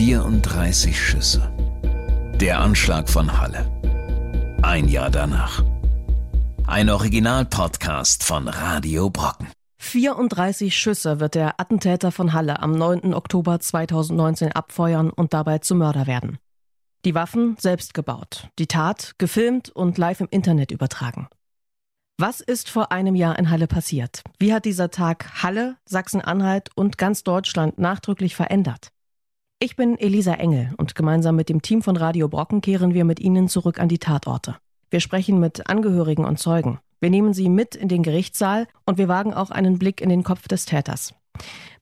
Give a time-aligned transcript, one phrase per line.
[0.00, 1.52] 34 Schüsse.
[2.36, 3.70] Der Anschlag von Halle.
[4.62, 5.62] Ein Jahr danach.
[6.66, 9.48] Ein Original-Podcast von Radio Brocken.
[9.76, 13.12] 34 Schüsse wird der Attentäter von Halle am 9.
[13.12, 16.38] Oktober 2019 abfeuern und dabei zum Mörder werden.
[17.04, 21.28] Die Waffen selbst gebaut, die Tat gefilmt und live im Internet übertragen.
[22.16, 24.22] Was ist vor einem Jahr in Halle passiert?
[24.38, 28.92] Wie hat dieser Tag Halle, Sachsen-Anhalt und ganz Deutschland nachdrücklich verändert?
[29.62, 33.20] Ich bin Elisa Engel und gemeinsam mit dem Team von Radio Brocken kehren wir mit
[33.20, 34.56] Ihnen zurück an die Tatorte.
[34.88, 36.78] Wir sprechen mit Angehörigen und Zeugen.
[36.98, 40.22] Wir nehmen sie mit in den Gerichtssaal und wir wagen auch einen Blick in den
[40.22, 41.12] Kopf des Täters.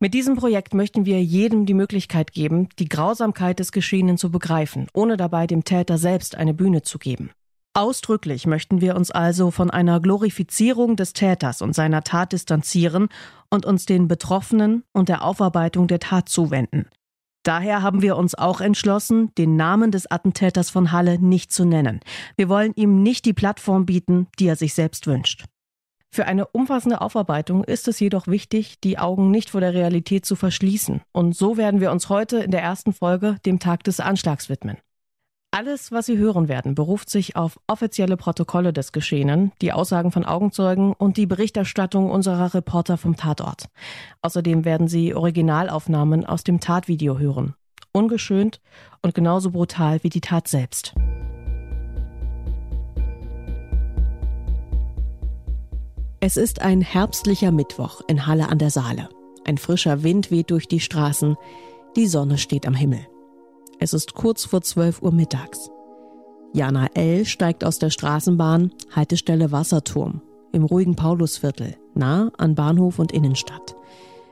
[0.01, 4.89] Mit diesem Projekt möchten wir jedem die Möglichkeit geben, die Grausamkeit des Geschehenen zu begreifen,
[4.93, 7.31] ohne dabei dem Täter selbst eine Bühne zu geben.
[7.75, 13.09] Ausdrücklich möchten wir uns also von einer Glorifizierung des Täters und seiner Tat distanzieren
[13.51, 16.87] und uns den Betroffenen und der Aufarbeitung der Tat zuwenden.
[17.49, 22.01] Daher haben wir uns auch entschlossen, den Namen des Attentäters von Halle nicht zu nennen.
[22.37, 25.47] Wir wollen ihm nicht die Plattform bieten, die er sich selbst wünscht.
[26.11, 30.37] Für eine umfassende Aufarbeitung ist es jedoch wichtig, die Augen nicht vor der Realität zu
[30.37, 31.01] verschließen.
[31.13, 34.77] Und so werden wir uns heute in der ersten Folge dem Tag des Anschlags widmen.
[35.51, 40.27] Alles, was Sie hören werden, beruft sich auf offizielle Protokolle des Geschehenen, die Aussagen von
[40.27, 43.71] Augenzeugen und die Berichterstattung unserer Reporter vom Tatort.
[44.21, 47.55] Außerdem werden Sie Originalaufnahmen aus dem Tatvideo hören.
[47.93, 48.61] Ungeschönt
[49.01, 50.95] und genauso brutal wie die Tat selbst.
[56.21, 59.09] Es ist ein herbstlicher Mittwoch in Halle an der Saale.
[59.47, 61.37] Ein frischer Wind weht durch die Straßen,
[61.97, 63.07] die Sonne steht am Himmel.
[63.81, 65.71] Es ist kurz vor 12 Uhr mittags.
[66.53, 67.25] Jana L.
[67.25, 70.21] steigt aus der Straßenbahn, Haltestelle Wasserturm,
[70.53, 73.77] im ruhigen Paulusviertel, nah an Bahnhof und Innenstadt.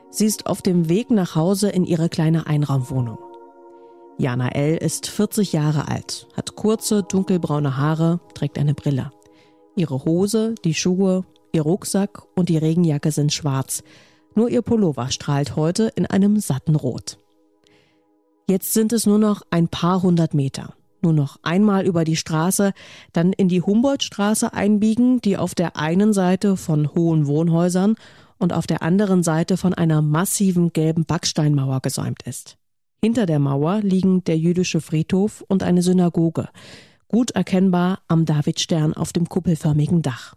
[0.09, 3.19] Sie ist auf dem Weg nach Hause in ihre kleine Einraumwohnung.
[4.17, 4.75] Jana L.
[4.77, 9.11] ist 40 Jahre alt, hat kurze, dunkelbraune Haare, trägt eine Brille.
[9.75, 11.23] Ihre Hose, die Schuhe,
[11.53, 13.83] ihr Rucksack und die Regenjacke sind schwarz.
[14.35, 17.19] Nur ihr Pullover strahlt heute in einem satten Rot.
[18.49, 20.73] Jetzt sind es nur noch ein paar hundert Meter.
[21.01, 22.73] Nur noch einmal über die Straße,
[23.11, 27.95] dann in die Humboldtstraße einbiegen, die auf der einen Seite von hohen Wohnhäusern
[28.37, 32.57] und auf der anderen Seite von einer massiven gelben Backsteinmauer gesäumt ist.
[33.03, 36.49] Hinter der Mauer liegen der jüdische Friedhof und eine Synagoge,
[37.09, 40.35] gut erkennbar am Davidstern auf dem kuppelförmigen Dach.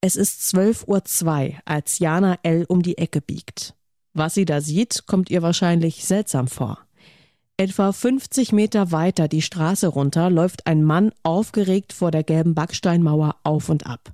[0.00, 2.64] Es ist 12.02 Uhr, als Jana L.
[2.68, 3.74] um die Ecke biegt.
[4.12, 6.78] Was sie da sieht, kommt ihr wahrscheinlich seltsam vor.
[7.56, 13.36] Etwa 50 Meter weiter die Straße runter läuft ein Mann aufgeregt vor der gelben Backsteinmauer
[13.44, 14.12] auf und ab.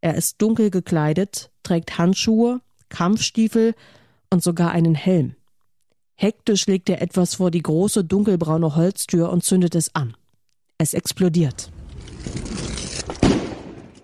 [0.00, 3.74] Er ist dunkel gekleidet, trägt Handschuhe, Kampfstiefel
[4.30, 5.34] und sogar einen Helm.
[6.16, 10.16] Hektisch legt er etwas vor die große dunkelbraune Holztür und zündet es an.
[10.76, 11.70] Es explodiert.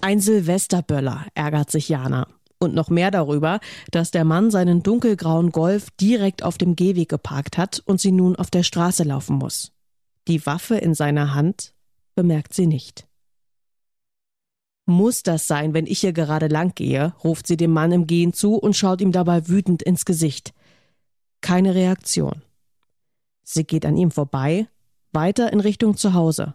[0.01, 2.29] Ein Silvesterböller, ärgert sich Jana
[2.59, 3.61] und noch mehr darüber,
[3.91, 8.37] dass der Mann seinen dunkelgrauen Golf direkt auf dem Gehweg geparkt hat und sie nun
[8.37, 9.73] auf der Straße laufen muss.
[10.29, 11.75] Die Waffe in seiner Hand
[12.15, 13.07] bemerkt sie nicht.
[14.87, 17.15] Muss das sein, wenn ich hier gerade lang gehe?
[17.25, 20.53] ruft sie dem Mann im Gehen zu und schaut ihm dabei wütend ins Gesicht.
[21.41, 22.43] Keine Reaktion.
[23.43, 24.67] Sie geht an ihm vorbei,
[25.13, 26.55] weiter in Richtung zu Hause.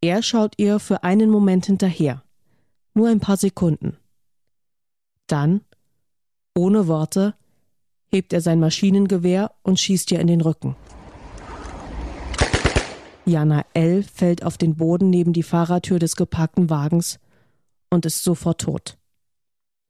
[0.00, 2.22] Er schaut ihr für einen Moment hinterher.
[2.94, 3.96] Nur ein paar Sekunden.
[5.26, 5.62] Dann,
[6.54, 7.34] ohne Worte,
[8.08, 10.76] hebt er sein Maschinengewehr und schießt ihr in den Rücken.
[13.24, 14.04] Jana L.
[14.04, 17.18] fällt auf den Boden neben die Fahrertür des geparkten Wagens
[17.90, 18.96] und ist sofort tot.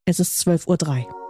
[0.07, 1.26] Es ist 12.03 Uhr.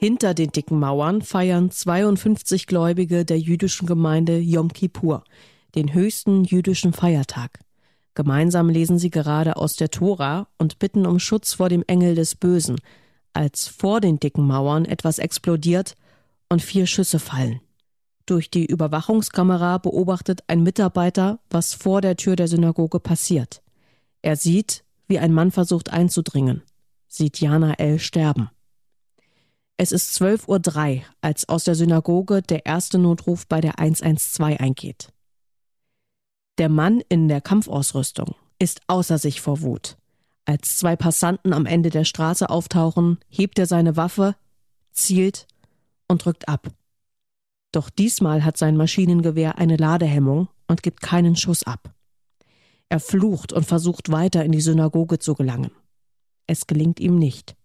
[0.00, 5.24] Hinter den dicken Mauern feiern 52 Gläubige der jüdischen Gemeinde Yom Kippur,
[5.74, 7.58] den höchsten jüdischen Feiertag.
[8.14, 12.36] Gemeinsam lesen sie gerade aus der Tora und bitten um Schutz vor dem Engel des
[12.36, 12.76] Bösen,
[13.32, 15.96] als vor den dicken Mauern etwas explodiert
[16.48, 17.60] und vier Schüsse fallen.
[18.24, 23.62] Durch die Überwachungskamera beobachtet ein Mitarbeiter, was vor der Tür der Synagoge passiert.
[24.22, 26.62] Er sieht, wie ein Mann versucht einzudringen,
[27.08, 27.98] sieht Jana L.
[27.98, 28.50] sterben.
[29.80, 35.12] Es ist 12.03 Uhr, als aus der Synagoge der erste Notruf bei der 112 eingeht.
[36.58, 39.96] Der Mann in der Kampfausrüstung ist außer sich vor Wut.
[40.44, 44.34] Als zwei Passanten am Ende der Straße auftauchen, hebt er seine Waffe,
[44.90, 45.46] zielt
[46.08, 46.72] und drückt ab.
[47.70, 51.94] Doch diesmal hat sein Maschinengewehr eine Ladehemmung und gibt keinen Schuss ab.
[52.88, 55.70] Er flucht und versucht weiter in die Synagoge zu gelangen.
[56.48, 57.57] Es gelingt ihm nicht.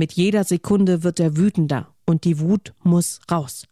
[0.00, 3.66] Mit jeder Sekunde wird er wütender und die Wut muss raus.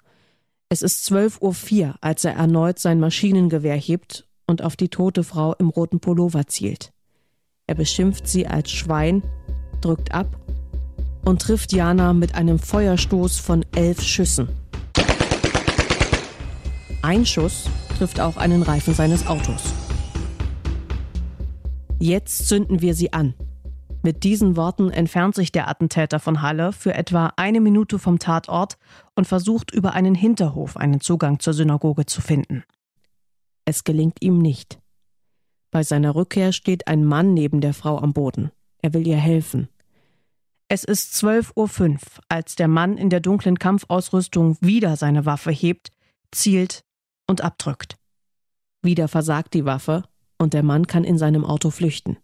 [0.69, 1.41] Es ist 12.04
[1.81, 6.47] Uhr, als er erneut sein Maschinengewehr hebt und auf die tote Frau im roten Pullover
[6.47, 6.93] zielt.
[7.67, 9.23] Er beschimpft sie als Schwein,
[9.81, 10.27] drückt ab
[11.25, 14.51] und trifft Jana mit einem Feuerstoß von elf Schüssen.
[17.01, 19.73] Ein Schuss trifft auch einen Reifen seines Autos.
[21.99, 23.33] Jetzt zünden wir sie an.
[24.03, 28.79] Mit diesen Worten entfernt sich der Attentäter von Halle für etwa eine Minute vom Tatort
[29.17, 32.65] und versucht über einen Hinterhof einen Zugang zur Synagoge zu finden.
[33.65, 34.79] Es gelingt ihm nicht.
[35.71, 38.51] Bei seiner Rückkehr steht ein Mann neben der Frau am Boden.
[38.81, 39.69] Er will ihr helfen.
[40.69, 41.99] Es ist 12.05 Uhr,
[42.29, 45.91] als der Mann in der dunklen Kampfausrüstung wieder seine Waffe hebt,
[46.31, 46.85] zielt
[47.27, 47.97] und abdrückt.
[48.83, 50.05] Wieder versagt die Waffe
[50.39, 52.17] und der Mann kann in seinem Auto flüchten.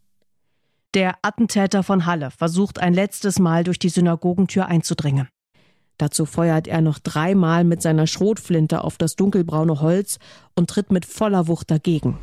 [0.95, 5.29] Der Attentäter von Halle versucht ein letztes Mal durch die Synagogentür einzudringen.
[5.99, 10.21] Dazu feuert er noch dreimal mit seiner Schrotflinte auf das dunkelbraune Holz
[10.55, 12.17] und tritt mit voller Wucht dagegen.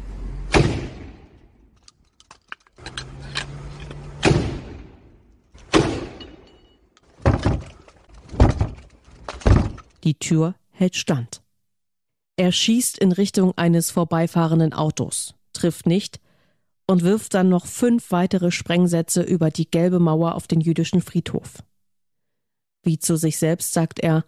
[10.06, 11.42] Die Tür hält stand.
[12.38, 16.22] Er schießt in Richtung eines vorbeifahrenden Autos, trifft nicht
[16.92, 21.64] und wirft dann noch fünf weitere Sprengsätze über die gelbe Mauer auf den jüdischen Friedhof.
[22.84, 24.26] Wie zu sich selbst sagt er,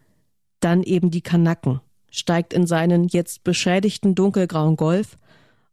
[0.61, 5.17] dann eben die Kanacken, steigt in seinen jetzt beschädigten dunkelgrauen Golf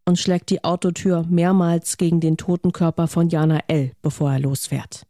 [0.04, 5.06] und schlägt die Autotür mehrmals gegen den toten Körper von Jana L., bevor er losfährt.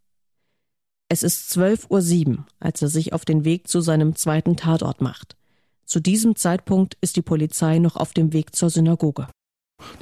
[1.09, 5.35] Es ist 12.07 Uhr, als er sich auf den Weg zu seinem zweiten Tatort macht.
[5.87, 9.29] Zu diesem Zeitpunkt ist die Polizei noch auf dem Weg zur Synagoge.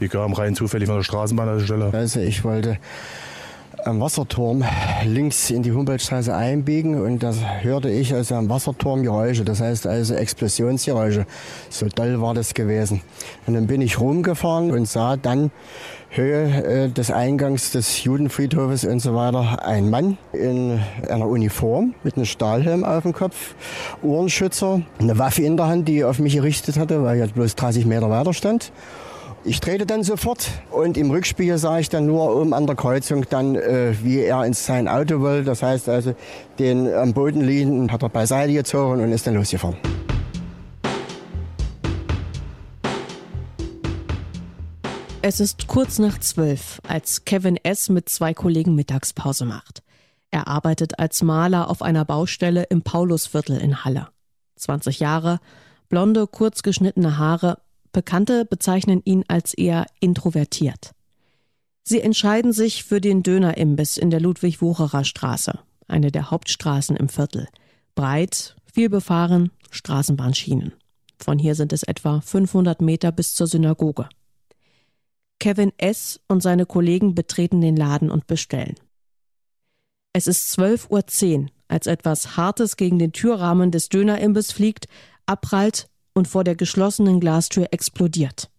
[0.01, 1.91] Die kamen rein zufällig von der Straßenbahnhaltestelle.
[1.93, 2.79] Also ich wollte
[3.85, 4.65] am Wasserturm
[5.05, 9.87] links in die Humboldtstraße einbiegen und da hörte ich also am Wasserturm Geräusche, das heißt
[9.87, 11.27] also Explosionsgeräusche.
[11.71, 13.03] So doll war das gewesen.
[13.47, 15.51] Und dann bin ich rumgefahren und sah dann
[16.11, 22.17] Höhe äh, des Eingangs des Judenfriedhofes und so weiter ein Mann in einer Uniform mit
[22.17, 23.55] einem Stahlhelm auf dem Kopf,
[24.03, 27.87] Ohrenschützer, eine Waffe in der Hand, die auf mich gerichtet hatte, weil ich bloß 30
[27.87, 28.73] Meter weiter stand.
[29.49, 33.25] Ich drehte dann sofort und im Rückspiegel sah ich dann nur oben an der Kreuzung
[33.31, 35.45] dann, äh, wie er ins sein Auto wollte.
[35.45, 36.15] Das heißt also,
[36.59, 39.79] den am Boden liegenden hat er beiseite gezogen und ist dann losgefahren.
[45.23, 47.89] Es ist kurz nach zwölf, als Kevin S.
[47.89, 49.83] mit zwei Kollegen Mittagspause macht.
[50.31, 54.09] Er arbeitet als Maler auf einer Baustelle im Paulusviertel in Halle.
[54.57, 55.41] 20 Jahre,
[55.89, 57.57] blonde, kurz geschnittene Haare,
[57.93, 60.93] Bekannte bezeichnen ihn als eher introvertiert.
[61.85, 67.49] Sie entscheiden sich für den Dönerimbiss in der Ludwig-Wucherer Straße, eine der Hauptstraßen im Viertel.
[67.95, 70.73] Breit, viel befahren, Straßenbahnschienen.
[71.19, 74.09] Von hier sind es etwa 500 Meter bis zur Synagoge.
[75.41, 76.21] Kevin S.
[76.29, 78.75] und seine Kollegen betreten den Laden und bestellen.
[80.13, 84.89] Es ist 12.10 Uhr, als etwas Hartes gegen den Türrahmen des Dönerimbis fliegt,
[85.27, 85.89] abprallt
[86.19, 88.51] und vor der geschlossenen Glastür explodiert.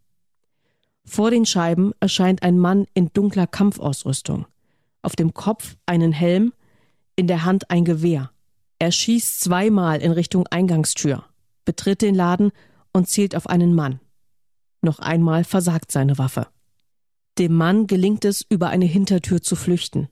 [1.05, 4.45] Vor den Scheiben erscheint ein Mann in dunkler Kampfausrüstung.
[5.01, 6.53] Auf dem Kopf einen Helm,
[7.15, 8.31] in der Hand ein Gewehr.
[8.79, 11.25] Er schießt zweimal in Richtung Eingangstür,
[11.65, 12.51] betritt den Laden
[12.93, 13.99] und zielt auf einen Mann.
[14.81, 16.47] Noch einmal versagt seine Waffe.
[17.37, 20.07] Dem Mann gelingt es, über eine Hintertür zu flüchten.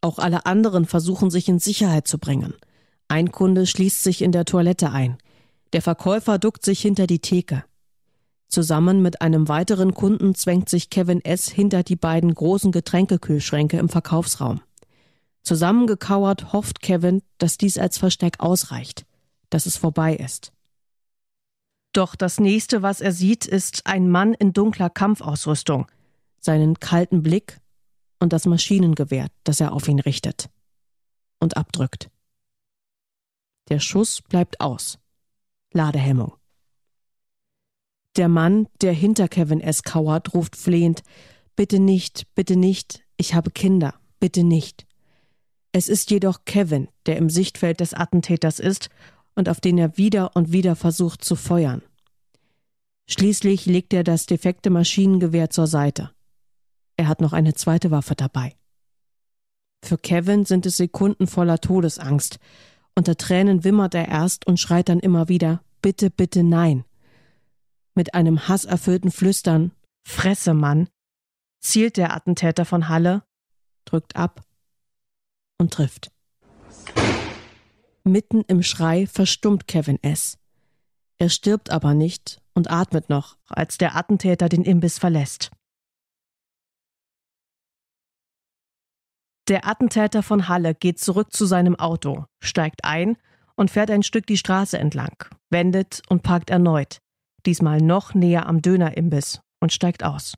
[0.00, 2.54] Auch alle anderen versuchen sich in Sicherheit zu bringen.
[3.08, 5.18] Ein Kunde schließt sich in der Toilette ein.
[5.72, 7.64] Der Verkäufer duckt sich hinter die Theke.
[8.48, 11.48] Zusammen mit einem weiteren Kunden zwängt sich Kevin S.
[11.48, 14.62] hinter die beiden großen Getränkekühlschränke im Verkaufsraum.
[15.42, 19.04] Zusammengekauert hofft Kevin, dass dies als Versteck ausreicht,
[19.50, 20.52] dass es vorbei ist.
[21.92, 25.86] Doch das nächste, was er sieht, ist ein Mann in dunkler Kampfausrüstung,
[26.40, 27.60] seinen kalten Blick
[28.18, 30.48] und das Maschinengewehr, das er auf ihn richtet
[31.38, 32.10] und abdrückt.
[33.68, 34.98] Der Schuss bleibt aus.
[35.72, 36.34] Ladehemmung.
[38.16, 39.82] Der Mann, der hinter Kevin S.
[39.82, 41.02] kauert, ruft flehend
[41.58, 44.86] Bitte nicht, bitte nicht, ich habe Kinder, bitte nicht.
[45.72, 48.90] Es ist jedoch Kevin, der im Sichtfeld des Attentäters ist
[49.34, 51.82] und auf den er wieder und wieder versucht zu feuern.
[53.08, 56.12] Schließlich legt er das defekte Maschinengewehr zur Seite.
[56.96, 58.54] Er hat noch eine zweite Waffe dabei.
[59.84, 62.38] Für Kevin sind es Sekunden voller Todesangst.
[62.98, 66.84] Unter Tränen wimmert er erst und schreit dann immer wieder Bitte, bitte nein.
[67.94, 69.70] Mit einem hasserfüllten Flüstern
[70.02, 70.88] Fresse, Mann,
[71.60, 73.22] zielt der Attentäter von Halle,
[73.84, 74.40] drückt ab
[75.58, 76.10] und trifft.
[78.02, 80.36] Mitten im Schrei verstummt Kevin S.
[81.18, 85.52] Er stirbt aber nicht und atmet noch, als der Attentäter den Imbiss verlässt.
[89.48, 93.16] Der Attentäter von Halle geht zurück zu seinem Auto, steigt ein
[93.56, 96.98] und fährt ein Stück die Straße entlang, wendet und parkt erneut,
[97.46, 100.34] diesmal noch näher am Dönerimbiss und steigt aus.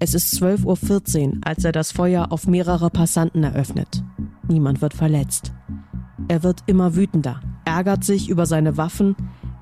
[0.00, 4.04] Es ist 12.14 Uhr, als er das Feuer auf mehrere Passanten eröffnet.
[4.46, 5.54] Niemand wird verletzt.
[6.28, 9.16] Er wird immer wütender, ärgert sich über seine Waffen,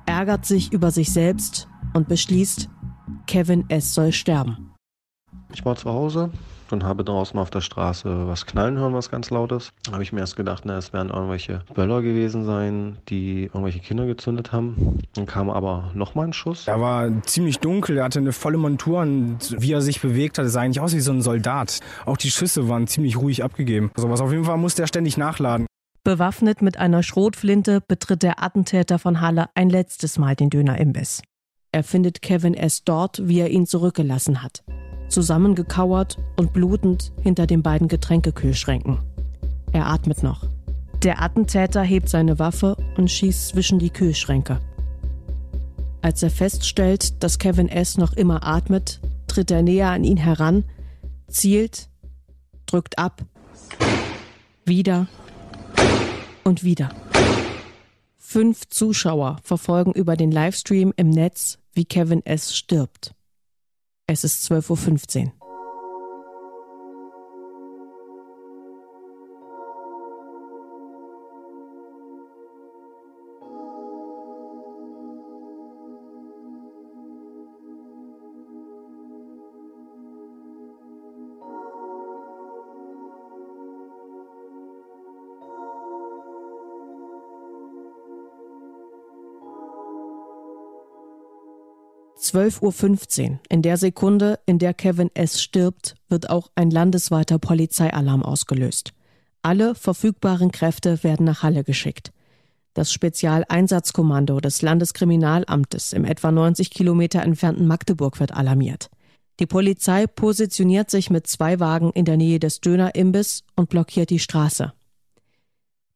[0.05, 2.69] ärgert sich über sich selbst und beschließt,
[3.25, 3.93] Kevin S.
[3.93, 4.73] soll sterben.
[5.53, 6.29] Ich war zu Hause
[6.73, 9.71] und habe draußen auf der Straße was knallen hören, was ganz laut ist.
[9.83, 13.79] Da habe ich mir erst gedacht, na, es werden irgendwelche Böller gewesen sein, die irgendwelche
[13.79, 14.99] Kinder gezündet haben.
[15.13, 16.67] Dann kam aber nochmal ein Schuss.
[16.67, 20.47] Er war ziemlich dunkel, er hatte eine volle Montur und wie er sich bewegt hat,
[20.49, 21.79] sah eigentlich aus wie so ein Soldat.
[22.05, 23.91] Auch die Schüsse waren ziemlich ruhig abgegeben.
[23.95, 25.67] Also was auf jeden Fall musste er ständig nachladen.
[26.03, 31.21] Bewaffnet mit einer Schrotflinte betritt der Attentäter von Halle ein letztes Mal den Dönerimbiss.
[31.73, 32.83] Er findet Kevin S.
[32.85, 34.63] dort, wie er ihn zurückgelassen hat.
[35.09, 38.99] Zusammengekauert und blutend hinter den beiden Getränkekühlschränken.
[39.71, 40.45] Er atmet noch.
[41.03, 44.59] Der Attentäter hebt seine Waffe und schießt zwischen die Kühlschränke.
[46.01, 47.97] Als er feststellt, dass Kevin S.
[47.97, 50.63] noch immer atmet, tritt er näher an ihn heran,
[51.27, 51.89] zielt,
[52.65, 53.23] drückt ab,
[54.65, 55.07] wieder
[56.43, 56.89] und wieder.
[58.17, 62.55] Fünf Zuschauer verfolgen über den Livestream im Netz, wie Kevin S.
[62.55, 63.13] stirbt.
[64.09, 65.33] Es ist 12.15 Uhr.
[92.19, 95.41] 12.15 Uhr, in der Sekunde, in der Kevin S.
[95.41, 98.93] stirbt, wird auch ein landesweiter Polizeialarm ausgelöst.
[99.43, 102.11] Alle verfügbaren Kräfte werden nach Halle geschickt.
[102.73, 108.89] Das Spezialeinsatzkommando des Landeskriminalamtes im etwa 90 Kilometer entfernten Magdeburg wird alarmiert.
[109.39, 114.19] Die Polizei positioniert sich mit zwei Wagen in der Nähe des Dönerimbiss und blockiert die
[114.19, 114.73] Straße.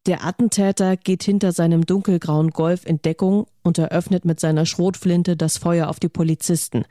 [0.08, 5.60] Der Attentäter geht hinter seinem dunkelgrauen Golf in Deckung und eröffnet mit seiner Schrotflinte das
[5.60, 6.86] Feuer auf die Polizisten.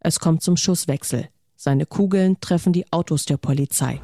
[0.00, 1.28] Es kommt zum Schusswechsel.
[1.56, 4.00] Seine Kugeln treffen die Autos der Polizei.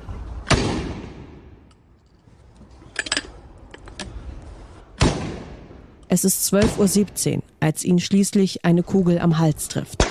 [6.09, 10.05] Es ist 12.17 Uhr, als ihn schließlich eine Kugel am Hals trifft.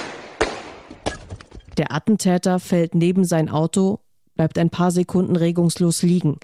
[1.77, 3.99] Der Attentäter fällt neben sein Auto,
[4.35, 6.39] bleibt ein paar Sekunden regungslos liegen.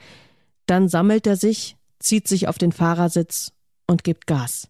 [0.67, 3.51] Dann sammelt er sich, zieht sich auf den Fahrersitz
[3.87, 4.69] und gibt Gas.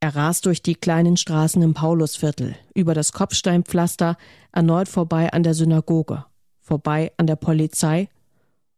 [0.00, 4.16] Er rast durch die kleinen Straßen im Paulusviertel, über das Kopfsteinpflaster,
[4.52, 6.24] erneut vorbei an der Synagoge,
[6.60, 8.08] vorbei an der Polizei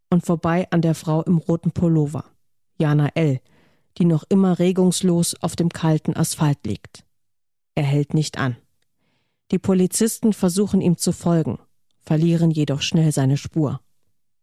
[0.08, 2.24] und vorbei an der Frau im roten Pullover,
[2.78, 3.40] Jana L.,
[3.98, 7.04] die noch immer regungslos auf dem kalten Asphalt liegt.
[7.74, 8.56] Er hält nicht an.
[9.50, 11.58] Die Polizisten versuchen ihm zu folgen,
[11.98, 13.80] verlieren jedoch schnell seine Spur.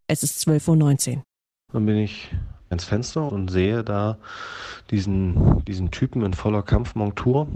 [0.07, 1.23] Es ist 12.19 Uhr.
[1.73, 2.29] Dann bin ich
[2.69, 4.17] ans Fenster und sehe da
[4.91, 7.47] diesen, diesen Typen in voller Kampfmontur.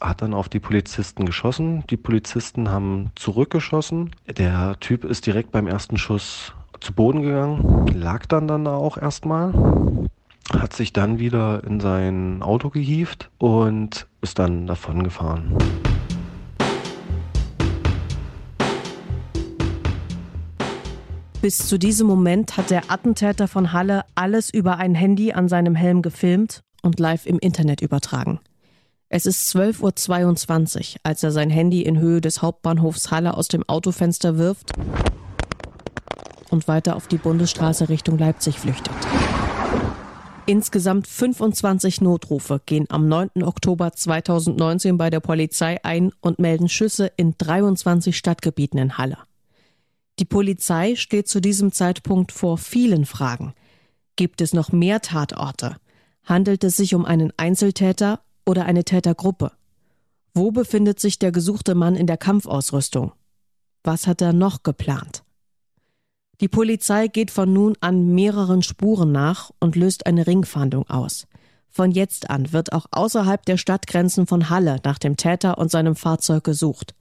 [0.00, 1.84] Hat dann auf die Polizisten geschossen.
[1.90, 4.10] Die Polizisten haben zurückgeschossen.
[4.28, 8.96] Der Typ ist direkt beim ersten Schuss zu Boden gegangen, lag dann dann da auch
[8.96, 9.52] erstmal,
[10.52, 15.56] hat sich dann wieder in sein Auto gehievt und ist dann davon gefahren.
[21.40, 25.76] Bis zu diesem Moment hat der Attentäter von Halle alles über ein Handy an seinem
[25.76, 28.40] Helm gefilmt und live im Internet übertragen.
[29.08, 33.62] Es ist 12.22 Uhr, als er sein Handy in Höhe des Hauptbahnhofs Halle aus dem
[33.68, 34.72] Autofenster wirft
[36.50, 38.94] und weiter auf die Bundesstraße Richtung Leipzig flüchtet.
[40.46, 43.44] Insgesamt 25 Notrufe gehen am 9.
[43.44, 49.18] Oktober 2019 bei der Polizei ein und melden Schüsse in 23 Stadtgebieten in Halle.
[50.18, 53.54] Die Polizei steht zu diesem Zeitpunkt vor vielen Fragen.
[54.16, 55.76] Gibt es noch mehr Tatorte?
[56.24, 59.52] Handelt es sich um einen Einzeltäter oder eine Tätergruppe?
[60.34, 63.12] Wo befindet sich der gesuchte Mann in der Kampfausrüstung?
[63.84, 65.22] Was hat er noch geplant?
[66.40, 71.26] Die Polizei geht von nun an mehreren Spuren nach und löst eine Ringfahndung aus.
[71.68, 75.94] Von jetzt an wird auch außerhalb der Stadtgrenzen von Halle nach dem Täter und seinem
[75.94, 76.94] Fahrzeug gesucht.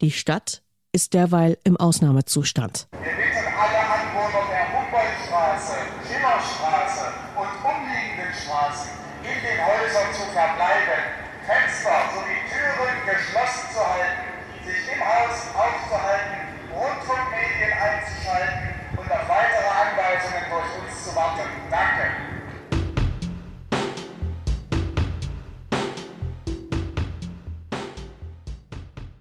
[0.00, 0.63] Die Stadt
[0.94, 2.86] ist derweil im Ausnahmezustand.
[3.02, 5.74] Wir bitten alle Anwohner der Humboldtstraße,
[6.06, 8.94] Schillerstraße und umliegenden Straßen
[9.26, 11.02] in den Häusern zu verbleiben,
[11.42, 14.22] Fenster sowie Türen geschlossen zu halten,
[14.62, 18.62] sich im Haus aufzuhalten, Rundfunkmedien einzuschalten
[18.94, 21.42] und auf weitere Anweisungen durch uns zu warten.
[21.74, 22.23] Danke.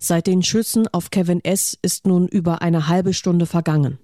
[0.05, 1.77] Seit den Schüssen auf Kevin S.
[1.81, 3.99] ist nun über eine halbe Stunde vergangen.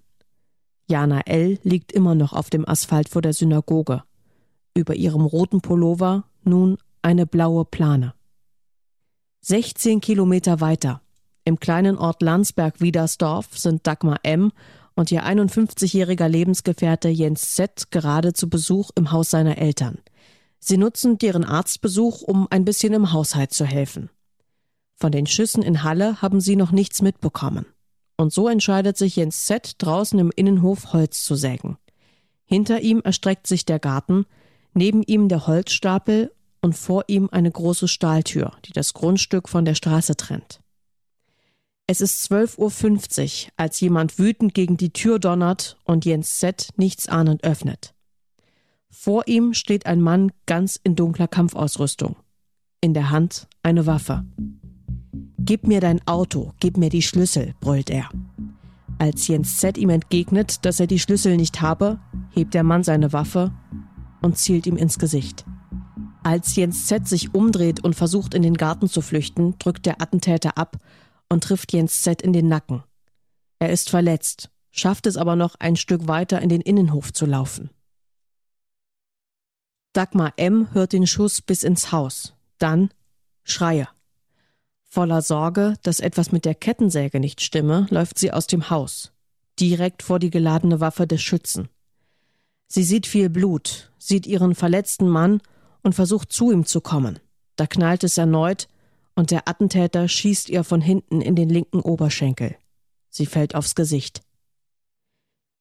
[0.87, 1.59] Jana L.
[1.63, 4.03] liegt immer noch auf dem Asphalt vor der Synagoge.
[4.73, 8.13] Über ihrem roten Pullover nun eine blaue Plane.
[9.41, 11.01] 16 Kilometer weiter,
[11.43, 14.53] im kleinen Ort Landsberg-Wiedersdorf, sind Dagmar M.
[14.95, 17.91] und ihr 51-jähriger Lebensgefährte Jens Z.
[17.91, 19.97] gerade zu Besuch im Haus seiner Eltern.
[20.59, 24.09] Sie nutzen deren Arztbesuch, um ein bisschen im Haushalt zu helfen.
[24.99, 27.65] Von den Schüssen in Halle haben sie noch nichts mitbekommen.
[28.17, 29.75] Und so entscheidet sich Jens Z.
[29.77, 31.77] draußen im Innenhof Holz zu sägen.
[32.45, 34.25] Hinter ihm erstreckt sich der Garten,
[34.73, 39.75] neben ihm der Holzstapel und vor ihm eine große Stahltür, die das Grundstück von der
[39.75, 40.59] Straße trennt.
[41.87, 46.69] Es ist 12.50 Uhr, als jemand wütend gegen die Tür donnert und Jens Z.
[46.75, 47.93] nichtsahnend öffnet.
[48.89, 52.17] Vor ihm steht ein Mann ganz in dunkler Kampfausrüstung.
[52.81, 54.25] In der Hand eine Waffe.
[55.49, 58.07] Gib mir dein Auto, gib mir die Schlüssel, brüllt er.
[58.99, 63.13] Als Jens Z ihm entgegnet, dass er die Schlüssel nicht habe, hebt der Mann seine
[63.13, 63.51] Waffe
[64.21, 65.45] und zielt ihm ins Gesicht.
[66.21, 70.55] Als Jens Z sich umdreht und versucht, in den Garten zu flüchten, drückt der Attentäter
[70.55, 70.77] ab
[71.29, 72.83] und trifft Jens Z in den Nacken.
[73.57, 77.71] Er ist verletzt, schafft es aber noch ein Stück weiter in den Innenhof zu laufen.
[79.93, 80.67] Dagmar M.
[80.73, 82.35] hört den Schuss bis ins Haus.
[82.59, 82.91] Dann
[83.43, 83.87] Schreie.
[84.91, 89.11] Voller Sorge, dass etwas mit der Kettensäge nicht stimme, läuft sie aus dem Haus,
[89.59, 91.69] direkt vor die geladene Waffe des Schützen.
[92.67, 95.41] Sie sieht viel Blut, sieht ihren verletzten Mann
[95.83, 97.19] und versucht zu ihm zu kommen.
[97.55, 98.67] Da knallt es erneut
[99.15, 102.55] und der Attentäter schießt ihr von hinten in den linken Oberschenkel.
[103.09, 104.23] Sie fällt aufs Gesicht.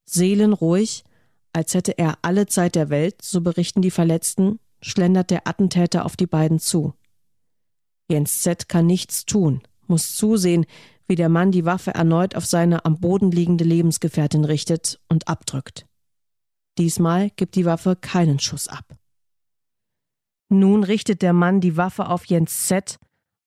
[0.06, 1.04] Seelenruhig,
[1.52, 6.16] als hätte er alle Zeit der Welt, so berichten die Verletzten, schlendert der Attentäter auf
[6.16, 6.94] die beiden zu.
[8.08, 8.68] Jens Z.
[8.68, 10.64] kann nichts tun, muss zusehen,
[11.06, 15.86] wie der Mann die Waffe erneut auf seine am Boden liegende Lebensgefährtin richtet und abdrückt.
[16.78, 18.96] Diesmal gibt die Waffe keinen Schuss ab.
[20.48, 22.98] Nun richtet der Mann die Waffe auf Jens Z.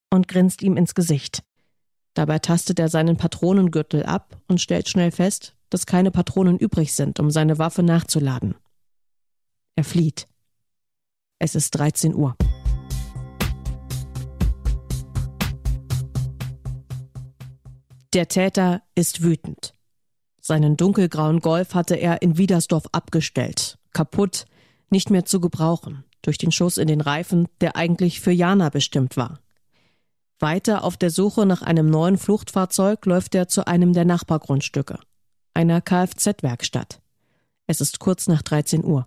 [0.10, 1.43] und grinst ihm ins Gesicht.
[2.13, 7.19] Dabei tastet er seinen Patronengürtel ab und stellt schnell fest, dass keine Patronen übrig sind,
[7.19, 8.56] um seine Waffe nachzuladen.
[9.76, 10.28] Er flieht.
[11.39, 12.36] Es ist 13 Uhr.
[18.13, 19.74] Der Täter ist wütend.
[20.41, 23.78] Seinen dunkelgrauen Golf hatte er in Wiedersdorf abgestellt.
[23.93, 24.45] Kaputt,
[24.89, 29.15] nicht mehr zu gebrauchen, durch den Schuss in den Reifen, der eigentlich für Jana bestimmt
[29.15, 29.39] war.
[30.39, 35.00] Weiter auf der Suche nach einem neuen Fluchtfahrzeug läuft er zu einem der Nachbargrundstücke,
[35.54, 37.00] einer Kfz-Werkstatt.
[37.67, 39.06] Es ist kurz nach 13 Uhr.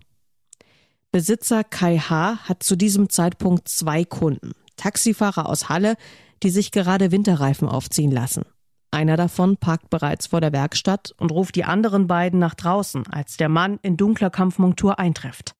[1.11, 2.39] Besitzer Kai H.
[2.45, 5.95] hat zu diesem Zeitpunkt zwei Kunden, Taxifahrer aus Halle,
[6.41, 8.45] die sich gerade Winterreifen aufziehen lassen.
[8.95, 13.35] Einer davon parkt bereits vor der Werkstatt und ruft die anderen beiden nach draußen, als
[13.35, 15.53] der Mann in dunkler Kampfmontur eintrifft.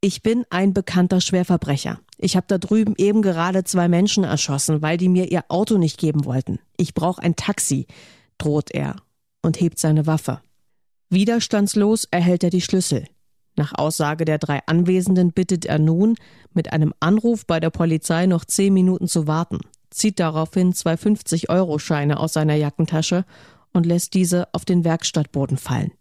[0.00, 2.00] Ich bin ein bekannter Schwerverbrecher.
[2.18, 5.98] Ich habe da drüben eben gerade zwei Menschen erschossen, weil die mir ihr Auto nicht
[5.98, 6.58] geben wollten.
[6.76, 7.86] Ich brauche ein Taxi,
[8.38, 8.96] droht er
[9.42, 10.40] und hebt seine Waffe.
[11.10, 13.06] Widerstandslos erhält er die Schlüssel.
[13.54, 16.16] Nach Aussage der drei Anwesenden bittet er nun,
[16.52, 19.60] mit einem Anruf bei der Polizei noch zehn Minuten zu warten
[19.94, 23.24] zieht daraufhin zwei 50-Euro-Scheine aus seiner Jackentasche
[23.72, 25.92] und lässt diese auf den Werkstattboden fallen.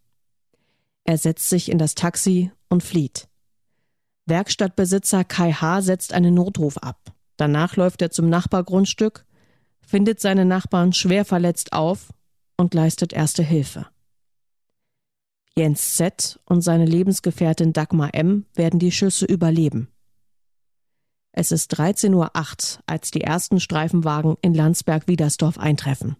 [1.04, 3.27] Er setzt sich in das Taxi und flieht.
[4.25, 5.82] Werkstattbesitzer Kai H.
[5.82, 7.13] setzt einen Notruf ab.
[7.38, 9.25] Danach läuft er zum Nachbargrundstück,
[9.82, 12.13] findet seine Nachbarn schwer verletzt auf
[12.56, 13.88] und leistet erste Hilfe.
[15.56, 16.39] Jens Z.
[16.45, 18.45] und seine Lebensgefährtin Dagmar M.
[18.54, 19.89] werden die Schüsse überleben.
[21.34, 26.17] Es ist 13.08 Uhr, als die ersten Streifenwagen in Landsberg-Wiedersdorf eintreffen.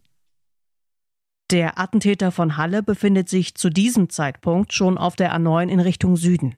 [1.52, 6.16] Der Attentäter von Halle befindet sich zu diesem Zeitpunkt schon auf der A9 in Richtung
[6.16, 6.56] Süden.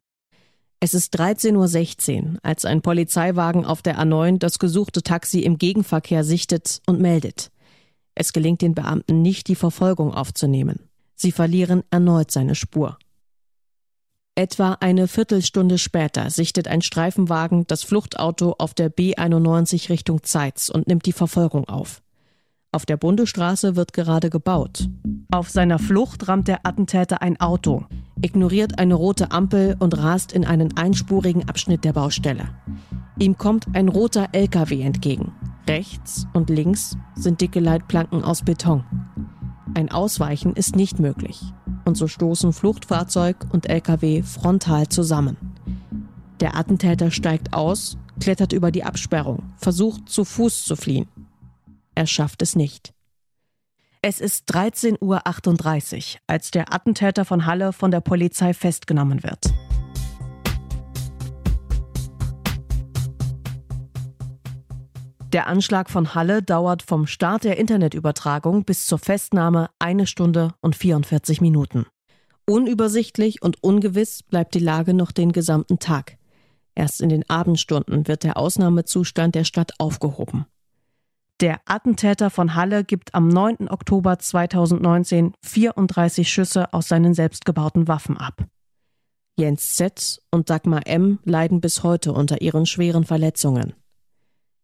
[0.79, 6.23] Es ist 13.16 Uhr, als ein Polizeiwagen auf der A9 das gesuchte Taxi im Gegenverkehr
[6.23, 7.51] sichtet und meldet.
[8.13, 10.89] Es gelingt den Beamten nicht, die Verfolgung aufzunehmen.
[11.15, 12.99] Sie verlieren erneut seine Spur.
[14.35, 20.87] Etwa eine Viertelstunde später sichtet ein Streifenwagen das Fluchtauto auf der B91 Richtung Zeitz und
[20.87, 22.01] nimmt die Verfolgung auf.
[22.71, 24.89] Auf der Bundesstraße wird gerade gebaut.
[25.29, 27.85] Auf seiner Flucht rammt der Attentäter ein Auto,
[28.23, 32.49] ignoriert eine rote Ampel und rast in einen einspurigen Abschnitt der Baustelle.
[33.19, 35.33] Ihm kommt ein roter LKW entgegen.
[35.67, 38.83] Rechts und links sind dicke Leitplanken aus Beton.
[39.75, 41.53] Ein Ausweichen ist nicht möglich.
[41.85, 45.37] Und so stoßen Fluchtfahrzeug und LKW frontal zusammen.
[46.39, 51.07] Der Attentäter steigt aus, klettert über die Absperrung, versucht zu Fuß zu fliehen.
[51.95, 52.93] Er schafft es nicht.
[54.01, 59.53] Es ist 13.38 Uhr, als der Attentäter von Halle von der Polizei festgenommen wird.
[65.33, 70.75] Der Anschlag von Halle dauert vom Start der Internetübertragung bis zur Festnahme eine Stunde und
[70.75, 71.87] 44 Minuten.
[72.45, 76.19] Unübersichtlich und ungewiss bleibt die Lage noch den gesamten Tag.
[76.75, 80.45] Erst in den Abendstunden wird der Ausnahmezustand der Stadt aufgehoben.
[81.39, 83.69] Der Attentäter von Halle gibt am 9.
[83.69, 88.45] Oktober 2019 34 Schüsse aus seinen selbstgebauten Waffen ab.
[89.35, 90.21] Jens Z.
[90.29, 91.17] und Dagmar M.
[91.23, 93.73] leiden bis heute unter ihren schweren Verletzungen.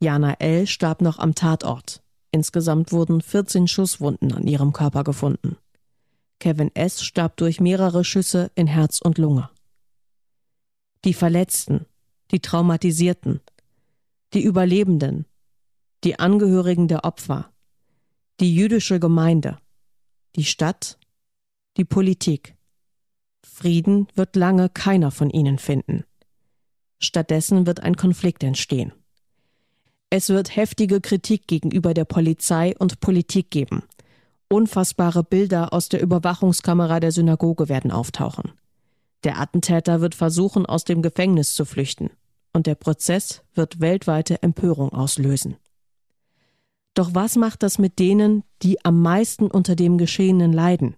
[0.02, 0.66] Jana L.
[0.66, 2.02] starb noch am Tatort.
[2.32, 5.58] Insgesamt wurden 14 Schusswunden an ihrem Körper gefunden.
[6.40, 7.04] Kevin S.
[7.04, 9.50] starb durch mehrere Schüsse in Herz und Lunge.
[11.04, 11.86] Die Verletzten,
[12.32, 13.42] die Traumatisierten,
[14.34, 15.26] die Überlebenden,
[16.06, 17.52] die Angehörigen der Opfer,
[18.40, 19.58] die jüdische Gemeinde,
[20.38, 20.98] die Stadt,
[21.76, 22.56] die Politik.
[23.44, 26.06] Frieden wird lange keiner von ihnen finden.
[27.00, 28.94] Stattdessen wird ein Konflikt entstehen.
[30.12, 33.84] Es wird heftige Kritik gegenüber der Polizei und Politik geben.
[34.48, 38.52] Unfassbare Bilder aus der Überwachungskamera der Synagoge werden auftauchen.
[39.24, 42.10] Der Attentäter wird versuchen, aus dem Gefängnis zu flüchten.
[42.54, 45.58] Und der Prozess wird weltweite Empörung auslösen.
[46.96, 50.96] Doch was macht das mit denen, die am meisten unter dem Geschehenen leiden?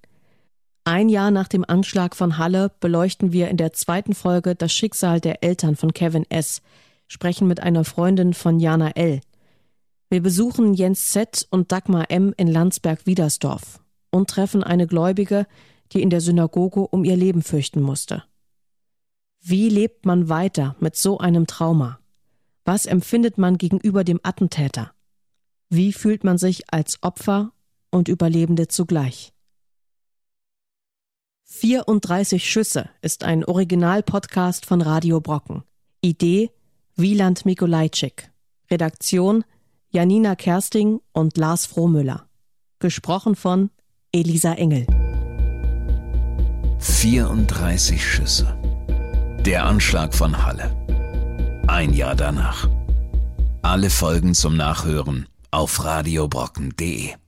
[0.85, 5.19] Ein Jahr nach dem Anschlag von Halle beleuchten wir in der zweiten Folge das Schicksal
[5.19, 6.61] der Eltern von Kevin S.,
[7.11, 9.19] sprechen mit einer Freundin von Jana L.
[10.09, 11.45] Wir besuchen Jens Z.
[11.49, 12.33] und Dagmar M.
[12.37, 15.45] in Landsberg-Wiedersdorf und treffen eine Gläubige,
[15.91, 18.23] die in der Synagoge um ihr Leben fürchten musste.
[19.41, 21.99] Wie lebt man weiter mit so einem Trauma?
[22.63, 24.93] Was empfindet man gegenüber dem Attentäter?
[25.69, 27.51] Wie fühlt man sich als Opfer
[27.89, 29.33] und Überlebende zugleich?
[31.43, 35.63] 34 Schüsse ist ein Original-Podcast von Radio Brocken.
[35.99, 36.51] Idee
[37.01, 38.29] Wieland Mikolajczyk.
[38.69, 39.43] Redaktion
[39.89, 42.27] Janina Kersting und Lars Frohmüller.
[42.79, 43.71] Gesprochen von
[44.11, 44.85] Elisa Engel.
[46.79, 48.55] 34 Schüsse.
[49.45, 50.75] Der Anschlag von Halle.
[51.67, 52.69] Ein Jahr danach.
[53.63, 57.20] Alle Folgen zum Nachhören auf radiobrocken.de.